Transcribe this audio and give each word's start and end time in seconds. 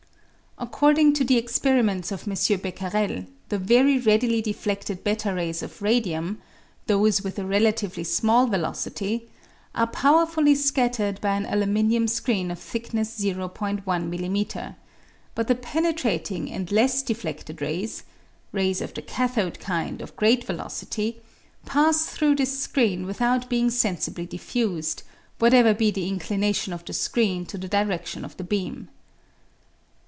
According 0.57 1.13
to 1.13 1.23
the 1.23 1.37
experiments 1.39 2.11
of 2.11 2.27
M. 2.27 2.35
Becquerel, 2.59 3.25
the 3.49 3.57
very 3.57 3.97
readily 3.97 4.43
defledled 4.43 4.99
j3 5.01 5.35
rays 5.35 5.63
of 5.63 5.81
radium 5.81 6.39
(those 6.85 7.23
with 7.23 7.39
a 7.39 7.45
relatively 7.47 8.03
small 8.03 8.45
velocity) 8.45 9.27
are 9.73 9.87
powerfully 9.87 10.53
scattered 10.53 11.19
by 11.19 11.35
an 11.35 11.47
aluminium 11.47 12.07
screen 12.07 12.51
of 12.51 12.59
thickness 12.59 13.19
o 13.25 13.51
i 13.59 13.69
m.m.; 13.71 14.75
but 15.33 15.47
the 15.47 15.55
penetrating 15.55 16.51
and 16.51 16.71
less 16.71 17.01
defledled 17.01 17.59
rays 17.59 18.03
(rays 18.51 18.81
of 18.81 18.93
the 18.93 19.01
cathode 19.01 19.59
kind 19.59 19.99
of 19.99 20.15
great 20.15 20.43
velocity) 20.43 21.21
pass 21.65 22.05
through 22.05 22.35
this 22.35 22.59
screen 22.59 23.07
without 23.07 23.49
being 23.49 23.71
sensibly 23.71 24.27
diffused, 24.27 25.01
whatever 25.39 25.73
be 25.73 25.89
the 25.89 26.07
inclination 26.07 26.71
of 26.71 26.85
the 26.85 26.93
screen 26.93 27.47
to 27.47 27.57
the 27.57 27.69
diredlion 27.69 28.23
of 28.23 28.37
the 28.37 28.43
beam. 28.43 28.85
The 28.85 28.91